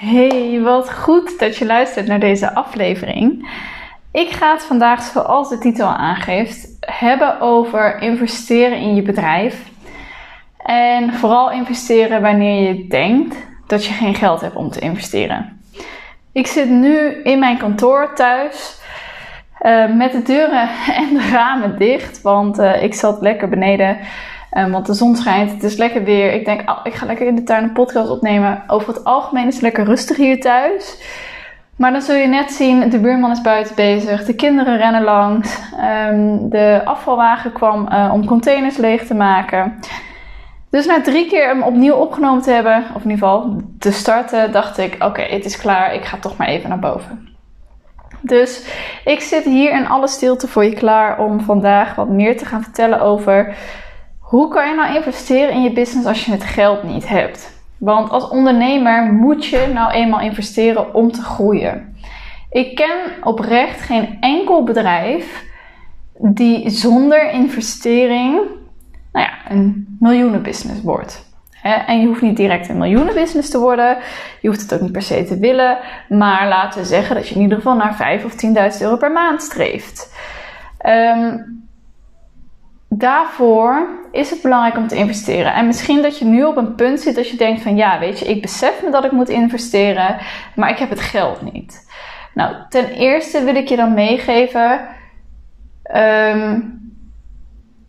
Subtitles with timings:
[0.00, 3.48] Hey, wat goed dat je luistert naar deze aflevering.
[4.12, 9.70] Ik ga het vandaag, zoals de titel aangeeft, hebben over investeren in je bedrijf.
[10.56, 13.36] En vooral investeren wanneer je denkt
[13.66, 15.60] dat je geen geld hebt om te investeren.
[16.32, 18.80] Ik zit nu in mijn kantoor thuis
[19.62, 20.68] uh, met de deuren
[21.02, 23.98] en de ramen dicht, want uh, ik zat lekker beneden
[24.58, 26.32] Um, want de zon schijnt, het is lekker weer.
[26.32, 28.62] Ik denk, oh, ik ga lekker in de tuin een podcast opnemen.
[28.66, 31.02] Over het algemeen is het lekker rustig hier thuis.
[31.76, 34.24] Maar dan zul je net zien, de buurman is buiten bezig.
[34.24, 35.58] De kinderen rennen langs.
[36.10, 39.78] Um, de afvalwagen kwam uh, om containers leeg te maken.
[40.70, 44.52] Dus na drie keer hem opnieuw opgenomen te hebben, of in ieder geval te starten,
[44.52, 45.94] dacht ik: oké, het is klaar.
[45.94, 47.28] Ik ga toch maar even naar boven.
[48.20, 48.66] Dus
[49.04, 52.62] ik zit hier in alle stilte voor je klaar om vandaag wat meer te gaan
[52.62, 53.56] vertellen over
[54.30, 57.62] hoe kan je nou investeren in je business als je het geld niet hebt?
[57.78, 61.96] Want als ondernemer moet je nou eenmaal investeren om te groeien.
[62.50, 65.44] Ik ken oprecht geen enkel bedrijf
[66.18, 68.40] die zonder investering
[69.12, 71.28] nou ja, een miljoenenbusiness wordt.
[71.62, 73.98] En je hoeft niet direct een miljoenenbusiness te worden.
[74.40, 75.78] Je hoeft het ook niet per se te willen.
[76.08, 78.32] Maar laten we zeggen dat je in ieder geval naar 5.000 of
[78.76, 80.14] 10.000 euro per maand streeft.
[80.86, 81.60] Um,
[82.92, 85.54] daarvoor is het belangrijk om te investeren.
[85.54, 88.18] En misschien dat je nu op een punt zit dat je denkt van ja, weet
[88.18, 90.16] je, ik besef me dat ik moet investeren,
[90.54, 91.88] maar ik heb het geld niet.
[92.34, 94.80] Nou, ten eerste wil ik je dan meegeven,
[95.94, 96.78] um,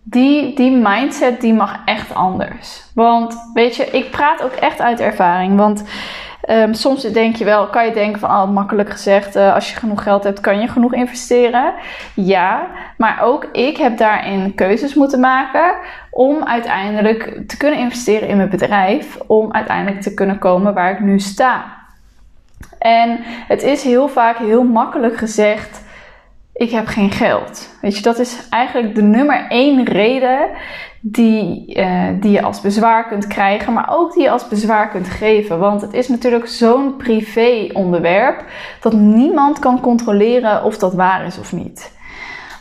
[0.04, 2.92] die, die mindset die mag echt anders.
[2.94, 5.58] Want weet je, ik praat ook echt uit ervaring.
[5.58, 5.84] Want
[6.50, 9.76] Um, soms denk je wel, kan je denken van, oh, makkelijk gezegd, uh, als je
[9.76, 11.74] genoeg geld hebt, kan je genoeg investeren.
[12.16, 15.76] Ja, maar ook ik heb daarin keuzes moeten maken
[16.10, 21.00] om uiteindelijk te kunnen investeren in mijn bedrijf, om uiteindelijk te kunnen komen waar ik
[21.00, 21.80] nu sta.
[22.80, 25.81] En het is heel vaak heel makkelijk gezegd,
[26.62, 27.70] ik heb geen geld.
[27.82, 30.50] Weet je, dat is eigenlijk de nummer één reden
[31.00, 35.10] die, uh, die je als bezwaar kunt krijgen, maar ook die je als bezwaar kunt
[35.10, 35.60] geven.
[35.60, 38.44] Want het is natuurlijk zo'n privé onderwerp
[38.82, 41.98] dat niemand kan controleren of dat waar is of niet.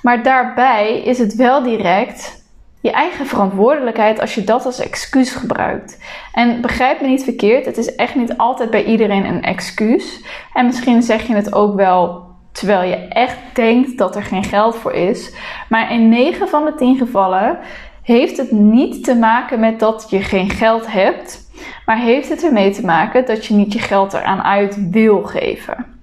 [0.03, 2.44] Maar daarbij is het wel direct
[2.81, 5.99] je eigen verantwoordelijkheid als je dat als excuus gebruikt.
[6.33, 10.25] En begrijp me niet verkeerd, het is echt niet altijd bij iedereen een excuus.
[10.55, 14.77] En misschien zeg je het ook wel terwijl je echt denkt dat er geen geld
[14.77, 15.34] voor is.
[15.69, 17.59] Maar in 9 van de 10 gevallen
[18.03, 21.50] heeft het niet te maken met dat je geen geld hebt,
[21.87, 25.99] maar heeft het ermee te maken dat je niet je geld eraan uit wil geven.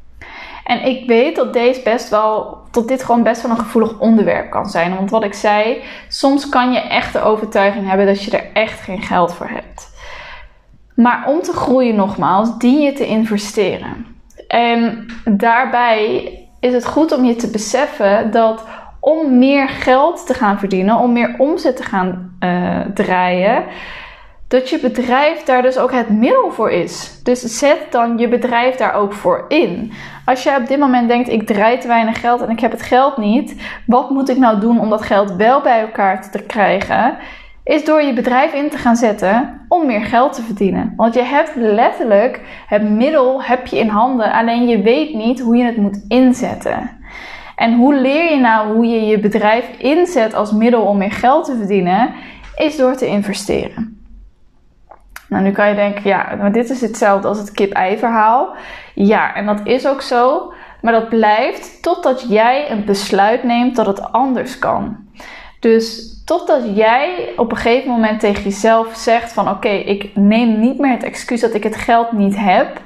[0.63, 4.51] En ik weet dat deze best wel, dat dit gewoon best wel een gevoelig onderwerp
[4.51, 4.95] kan zijn.
[4.95, 8.79] Want wat ik zei, soms kan je echt de overtuiging hebben dat je er echt
[8.79, 9.95] geen geld voor hebt.
[10.95, 14.16] Maar om te groeien nogmaals, dien je te investeren.
[14.47, 18.65] En daarbij is het goed om je te beseffen dat
[18.99, 23.63] om meer geld te gaan verdienen, om meer omzet te gaan uh, draaien,
[24.47, 27.19] dat je bedrijf daar dus ook het middel voor is.
[27.23, 29.91] Dus zet dan je bedrijf daar ook voor in.
[30.25, 32.81] Als je op dit moment denkt: ik draai te weinig geld en ik heb het
[32.81, 33.55] geld niet,
[33.85, 37.17] wat moet ik nou doen om dat geld wel bij elkaar te krijgen?
[37.67, 40.93] Is door je bedrijf in te gaan zetten om meer geld te verdienen.
[40.95, 45.55] Want je hebt letterlijk het middel heb je in handen, alleen je weet niet hoe
[45.55, 46.89] je het moet inzetten.
[47.55, 51.45] En hoe leer je nou hoe je je bedrijf inzet als middel om meer geld
[51.45, 52.13] te verdienen?
[52.55, 54.01] Is door te investeren.
[55.29, 58.55] Nou, nu kan je denken, ja, maar dit is hetzelfde als het kip-ei verhaal.
[58.93, 60.53] Ja, en dat is ook zo.
[60.81, 64.97] Maar dat blijft totdat jij een besluit neemt dat het anders kan.
[65.59, 70.79] Dus totdat jij op een gegeven moment tegen jezelf zegt van oké, ik neem niet
[70.79, 72.81] meer het excuus dat ik het geld niet heb.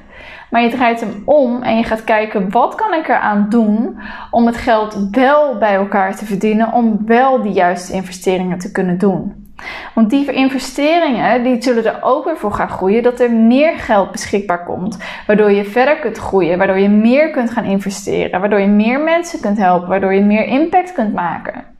[0.49, 3.99] Maar je draait hem om en je gaat kijken wat kan ik eraan doen
[4.31, 8.97] om het geld wel bij elkaar te verdienen, om wel de juiste investeringen te kunnen
[8.97, 9.49] doen.
[9.95, 14.11] Want die investeringen die zullen er ook weer voor gaan groeien dat er meer geld
[14.11, 14.97] beschikbaar komt.
[15.27, 19.39] Waardoor je verder kunt groeien, waardoor je meer kunt gaan investeren, waardoor je meer mensen
[19.39, 21.70] kunt helpen, waardoor je meer impact kunt maken.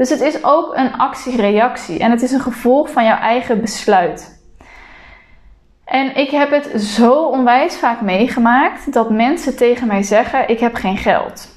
[0.00, 4.42] Dus het is ook een actie-reactie en het is een gevolg van jouw eigen besluit.
[5.84, 10.74] En ik heb het zo onwijs vaak meegemaakt dat mensen tegen mij zeggen: Ik heb
[10.74, 11.48] geen geld.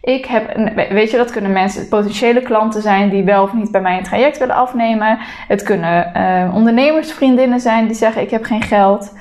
[0.00, 0.56] Ik heb,
[0.90, 4.04] weet je, dat kunnen mensen, potentiële klanten zijn die wel of niet bij mij een
[4.04, 5.18] traject willen afnemen.
[5.48, 9.12] Het kunnen uh, ondernemersvriendinnen zijn die zeggen: Ik heb geen geld.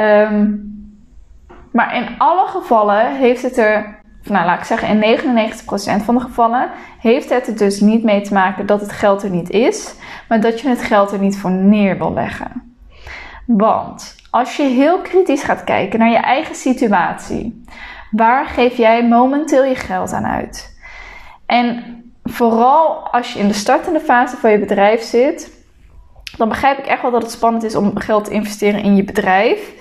[0.00, 0.76] Um,
[1.72, 3.97] maar in alle gevallen heeft het er,
[4.28, 5.18] nou laat ik zeggen, in
[6.00, 6.70] 99% van de gevallen
[7.00, 9.94] heeft het er dus niet mee te maken dat het geld er niet is,
[10.28, 12.76] maar dat je het geld er niet voor neer wil leggen.
[13.46, 17.64] Want als je heel kritisch gaat kijken naar je eigen situatie,
[18.10, 20.78] waar geef jij momenteel je geld aan uit?
[21.46, 21.82] En
[22.24, 25.56] vooral als je in de startende fase van je bedrijf zit,
[26.36, 29.04] dan begrijp ik echt wel dat het spannend is om geld te investeren in je
[29.04, 29.72] bedrijf.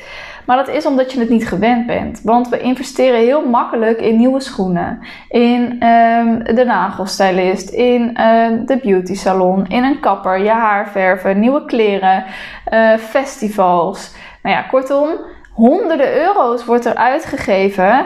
[0.47, 2.21] Maar dat is omdat je het niet gewend bent.
[2.23, 4.99] Want we investeren heel makkelijk in nieuwe schoenen,
[5.29, 11.39] in um, de nagelstylist, in uh, de beauty salon, in een kapper, je haar verven,
[11.39, 12.25] nieuwe kleren,
[12.73, 14.15] uh, festivals.
[14.44, 15.09] Nou ja, kortom,
[15.53, 18.05] honderden euro's wordt er uitgegeven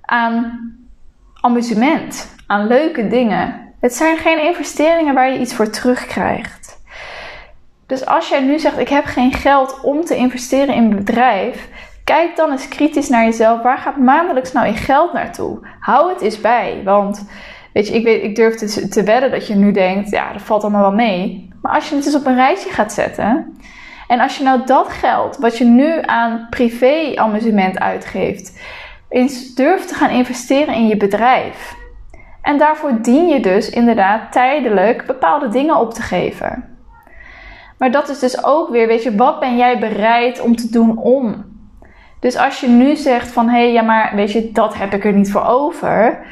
[0.00, 0.60] aan
[1.40, 3.74] amusement, aan leuke dingen.
[3.80, 6.57] Het zijn geen investeringen waar je iets voor terugkrijgt.
[7.88, 11.68] Dus als jij nu zegt: Ik heb geen geld om te investeren in een bedrijf,
[12.04, 13.62] kijk dan eens kritisch naar jezelf.
[13.62, 15.58] Waar gaat maandelijks nou je geld naartoe?
[15.80, 16.80] Hou het eens bij.
[16.84, 17.28] Want
[17.72, 20.42] weet je, ik, weet, ik durf te, te wedden dat je nu denkt: Ja, dat
[20.42, 21.48] valt allemaal wel mee.
[21.62, 23.56] Maar als je het eens op een rijtje gaat zetten.
[24.08, 28.60] En als je nou dat geld wat je nu aan privé-amusement uitgeeft,
[29.08, 31.76] eens durft te gaan investeren in je bedrijf.
[32.42, 36.77] En daarvoor dien je dus inderdaad tijdelijk bepaalde dingen op te geven.
[37.78, 40.98] Maar dat is dus ook weer, weet je, wat ben jij bereid om te doen
[40.98, 41.44] om?
[42.20, 45.04] Dus als je nu zegt van hé, hey, ja, maar weet je, dat heb ik
[45.04, 46.26] er niet voor over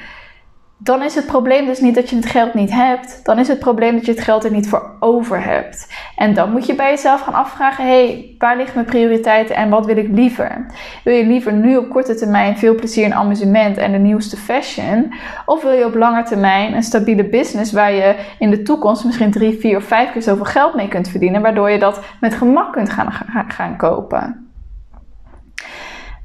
[0.79, 3.21] dan is het probleem dus niet dat je het geld niet hebt.
[3.25, 5.95] Dan is het probleem dat je het geld er niet voor over hebt.
[6.17, 9.69] En dan moet je bij jezelf gaan afvragen: hé, hey, waar liggen mijn prioriteiten en
[9.69, 10.67] wat wil ik liever?
[11.05, 15.15] Wil je liever nu op korte termijn veel plezier en amusement en de nieuwste fashion?
[15.47, 19.31] Of wil je op lange termijn een stabiele business waar je in de toekomst misschien
[19.31, 22.73] drie, vier of vijf keer zoveel geld mee kunt verdienen, waardoor je dat met gemak
[22.73, 24.46] kunt gaan, gaan, gaan kopen?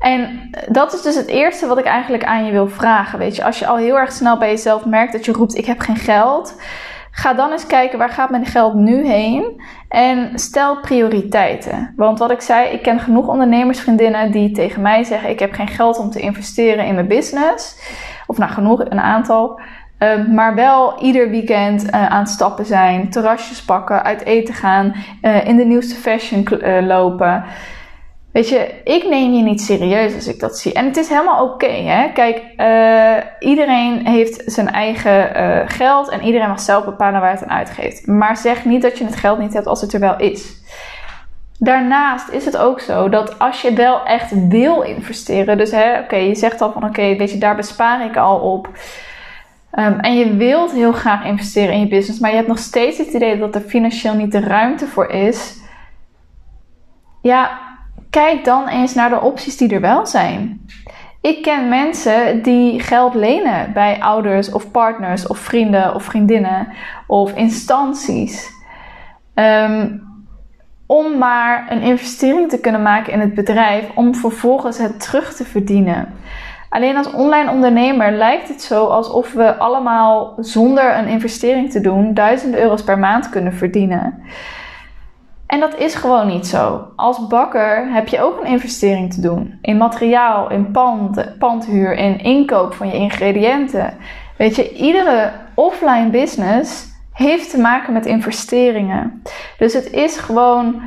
[0.02, 3.20] En dat is dus het eerste wat ik eigenlijk aan je wil vragen.
[3.20, 5.66] Weet je, als je al heel erg snel bij jezelf merkt dat je roept: Ik
[5.66, 6.62] heb geen geld.
[7.12, 11.94] Ga dan eens kijken waar gaat mijn geld nu heen en stel prioriteiten.
[11.96, 15.68] Want wat ik zei, ik ken genoeg ondernemersvriendinnen die tegen mij zeggen: Ik heb geen
[15.68, 17.76] geld om te investeren in mijn business.
[18.28, 19.60] Of nou genoeg, een aantal.
[19.98, 24.96] Ehm, maar wel ieder weekend uh, aan het stappen zijn, terrasjes pakken, uit eten gaan,
[25.22, 27.44] uh, in de nieuwste fashion uh, lopen.
[28.32, 30.74] Weet je, ik neem je niet serieus als ik dat zie.
[30.74, 32.12] En het is helemaal oké, hè.
[32.14, 37.44] Kijk, uh, iedereen heeft zijn eigen uh, geld en iedereen mag zelf bepalen waar het
[37.44, 38.08] aan uitgeeft.
[38.08, 40.60] Maar zeg niet dat je het geld niet hebt als het er wel is.
[41.60, 45.74] Daarnaast is het ook zo dat als je wel echt wil investeren, dus
[46.04, 48.70] oké, je zegt al van oké, weet je, daar bespaar ik al op.
[49.80, 52.98] Um, en je wilt heel graag investeren in je business, maar je hebt nog steeds
[52.98, 55.60] het idee dat er financieel niet de ruimte voor is.
[57.22, 57.60] Ja,
[58.12, 60.66] kijk dan eens naar de opties die er wel zijn.
[61.22, 66.68] Ik ken mensen die geld lenen bij ouders of partners of vrienden of vriendinnen
[67.08, 68.50] of instanties.
[69.36, 70.10] Um,
[70.86, 75.46] om maar een investering te kunnen maken in het bedrijf om vervolgens het terug te
[75.46, 76.14] verdienen.
[76.70, 82.14] Alleen als online ondernemer lijkt het zo alsof we allemaal zonder een investering te doen
[82.14, 84.24] duizenden euro's per maand kunnen verdienen.
[85.52, 86.88] En dat is gewoon niet zo.
[86.96, 89.58] Als bakker heb je ook een investering te doen.
[89.62, 93.98] In materiaal, in pand, pandhuur, in inkoop van je ingrediënten.
[94.38, 99.22] Weet je, iedere offline business heeft te maken met investeringen.
[99.58, 100.82] Dus het is gewoon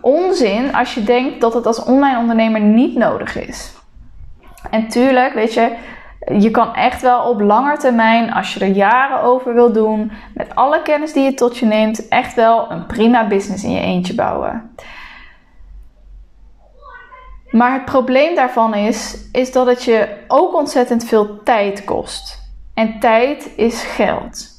[0.00, 3.72] onzin als je denkt dat het als online ondernemer niet nodig is.
[4.70, 5.76] En tuurlijk, weet je,
[6.32, 10.54] je kan echt wel op lange termijn, als je er jaren over wil doen, met
[10.54, 14.14] alle kennis die je tot je neemt, echt wel een prima business in je eentje
[14.14, 14.74] bouwen.
[17.50, 22.42] Maar het probleem daarvan is, is dat het je ook ontzettend veel tijd kost.
[22.74, 24.53] En tijd is geld.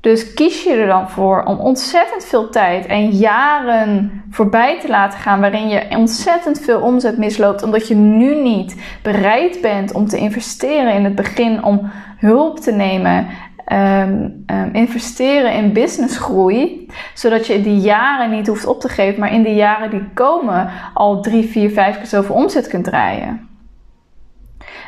[0.00, 5.18] Dus kies je er dan voor om ontzettend veel tijd en jaren voorbij te laten
[5.18, 10.18] gaan waarin je ontzettend veel omzet misloopt omdat je nu niet bereid bent om te
[10.18, 13.26] investeren in het begin, om hulp te nemen,
[13.72, 19.32] um, um, investeren in businessgroei, zodat je die jaren niet hoeft op te geven, maar
[19.32, 23.48] in die jaren die komen al drie, vier, vijf keer zoveel omzet kunt draaien.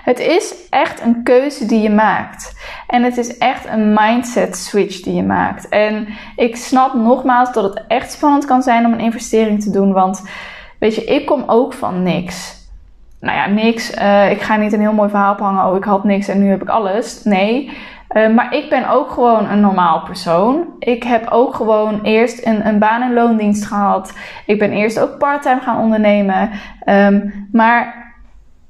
[0.05, 2.55] Het is echt een keuze die je maakt.
[2.87, 5.69] En het is echt een mindset switch die je maakt.
[5.69, 9.93] En ik snap nogmaals dat het echt spannend kan zijn om een investering te doen.
[9.93, 10.29] Want
[10.79, 12.59] weet je, ik kom ook van niks.
[13.21, 13.99] Nou ja, niks.
[13.99, 15.67] Uh, ik ga niet een heel mooi verhaal ophangen.
[15.67, 17.25] Oh, ik had niks en nu heb ik alles.
[17.25, 17.71] Nee.
[18.17, 20.65] Uh, maar ik ben ook gewoon een normaal persoon.
[20.79, 24.13] Ik heb ook gewoon eerst een, een baan- en loondienst gehad.
[24.47, 26.51] Ik ben eerst ook parttime gaan ondernemen.
[26.87, 28.10] Um, maar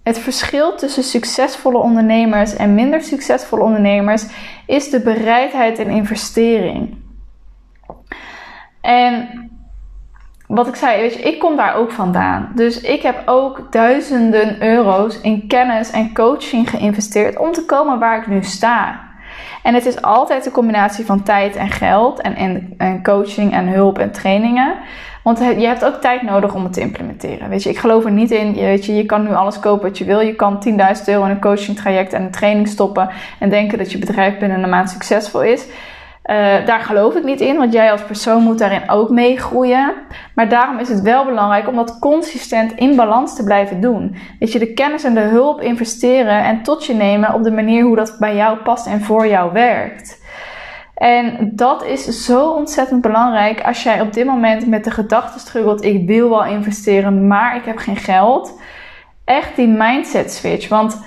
[0.02, 4.26] het verschil tussen succesvolle ondernemers en minder succesvolle ondernemers
[4.66, 6.96] is de bereidheid en investering.
[8.80, 9.28] En
[10.46, 12.52] wat ik zei, weet je, ik kom daar ook vandaan.
[12.54, 18.18] Dus ik heb ook duizenden euro's in kennis en coaching geïnvesteerd om te komen waar
[18.18, 19.09] ik nu sta.
[19.62, 22.36] En het is altijd een combinatie van tijd en geld en,
[22.78, 24.74] en, coaching en hulp en trainingen.
[25.22, 27.48] Want je hebt ook tijd nodig om het te implementeren.
[27.48, 28.54] Weet je, ik geloof er niet in.
[28.54, 30.20] Weet je, je kan nu alles kopen wat je wil.
[30.20, 33.10] Je kan 10.000 euro in een coaching traject en een training stoppen.
[33.38, 35.66] En denken dat je bedrijf binnen een maand succesvol is.
[36.30, 39.94] Uh, daar geloof ik niet in, want jij als persoon moet daarin ook meegroeien.
[40.34, 44.16] Maar daarom is het wel belangrijk om dat consistent in balans te blijven doen.
[44.38, 47.84] Dat je de kennis en de hulp investeren en tot je nemen op de manier
[47.84, 50.22] hoe dat bij jou past en voor jou werkt.
[50.94, 55.84] En dat is zo ontzettend belangrijk als jij op dit moment met de gedachte struggelt:
[55.84, 58.60] ik wil wel investeren, maar ik heb geen geld.
[59.24, 60.68] Echt die mindset switch.
[60.68, 61.02] Want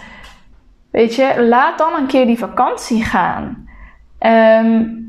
[0.91, 3.67] weet je, laat dan een keer die vakantie gaan.
[4.19, 5.02] Um,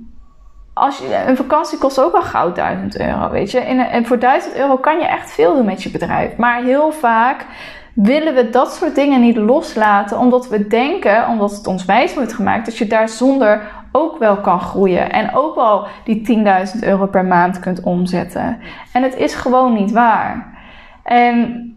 [0.74, 3.60] als je, een vakantie kost ook al gauw 1000 euro, weet je.
[3.60, 6.36] En, voor 1000 euro kan je echt veel doen met je bedrijf.
[6.36, 7.46] Maar heel vaak
[7.94, 12.32] willen we dat soort dingen niet loslaten, omdat we denken, omdat het ons wijs wordt
[12.32, 13.60] gemaakt, dat je daar zonder
[13.92, 15.12] ook wel kan groeien.
[15.12, 16.44] En ook wel die
[16.76, 18.58] 10.000 euro per maand kunt omzetten.
[18.92, 20.58] En het is gewoon niet waar.
[21.02, 21.68] En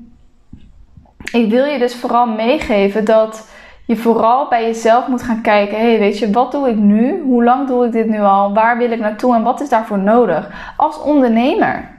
[1.31, 3.49] ik wil je dus vooral meegeven dat
[3.87, 7.21] je vooral bij jezelf moet gaan kijken: hey, weet je, wat doe ik nu?
[7.21, 8.53] Hoe lang doe ik dit nu al?
[8.53, 11.95] Waar wil ik naartoe en wat is daarvoor nodig als ondernemer?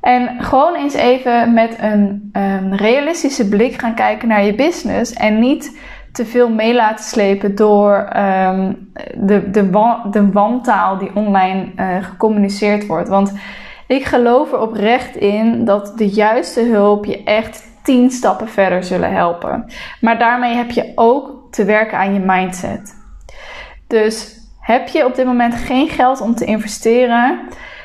[0.00, 5.78] En gewoon eens even met een realistische blik gaan kijken naar je business en niet
[6.12, 9.70] te veel mee laten slepen door um, de, de,
[10.10, 13.08] de wantaal die online uh, gecommuniceerd wordt.
[13.08, 13.32] Want
[13.86, 19.12] ik geloof er oprecht in dat de juiste hulp je echt tien stappen verder zullen
[19.12, 19.72] helpen.
[20.00, 22.94] Maar daarmee heb je ook te werken aan je mindset.
[23.86, 27.40] Dus heb je op dit moment geen geld om te investeren?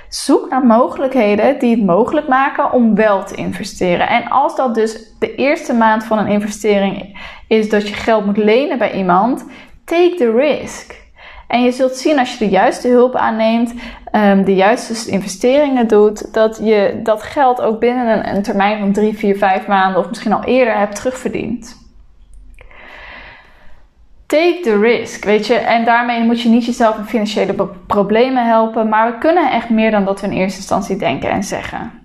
[0.10, 4.08] Zoek naar mogelijkheden die het mogelijk maken om wel te investeren.
[4.08, 8.38] En als dat dus de eerste maand van een investering is dat je geld moet
[8.38, 9.46] lenen bij iemand,
[9.86, 11.09] take the risk.
[11.50, 13.74] En je zult zien als je de juiste hulp aanneemt,
[14.12, 18.92] um, de juiste investeringen doet, dat je dat geld ook binnen een, een termijn van
[18.92, 21.78] 3, 4, 5 maanden of misschien al eerder hebt terugverdiend.
[24.26, 25.54] Take the risk, weet je.
[25.54, 28.90] En daarmee moet je niet jezelf in financiële problemen helpen.
[28.90, 31.99] Maar we kunnen echt meer dan dat we in eerste instantie denken en zeggen.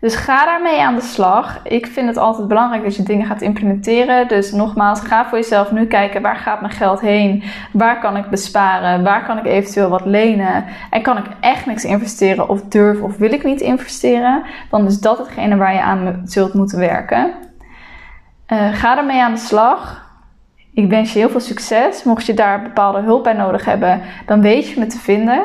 [0.00, 1.60] Dus ga daarmee aan de slag.
[1.62, 4.28] Ik vind het altijd belangrijk dat je dingen gaat implementeren.
[4.28, 7.42] Dus nogmaals, ga voor jezelf nu kijken waar gaat mijn geld heen?
[7.72, 9.04] Waar kan ik besparen?
[9.04, 10.64] Waar kan ik eventueel wat lenen?
[10.90, 14.42] En kan ik echt niks investeren of durf of wil ik niet investeren?
[14.70, 17.32] Dan is dat hetgene waar je aan zult moeten werken.
[18.48, 20.08] Uh, ga ermee aan de slag.
[20.74, 22.04] Ik wens je heel veel succes.
[22.04, 25.42] Mocht je daar bepaalde hulp bij nodig hebben, dan weet je me te vinden.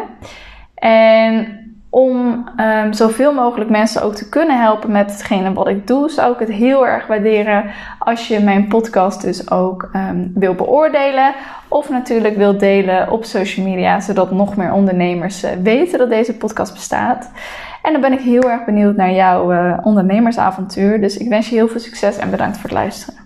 [0.75, 1.64] En
[1.95, 6.33] om um, zoveel mogelijk mensen ook te kunnen helpen met hetgene wat ik doe, zou
[6.33, 7.65] ik het heel erg waarderen
[7.99, 11.33] als je mijn podcast dus ook um, wil beoordelen.
[11.67, 16.37] Of natuurlijk wil delen op social media, zodat nog meer ondernemers uh, weten dat deze
[16.37, 17.31] podcast bestaat.
[17.81, 21.01] En dan ben ik heel erg benieuwd naar jouw uh, ondernemersavontuur.
[21.01, 23.24] Dus ik wens je heel veel succes en bedankt voor het luisteren.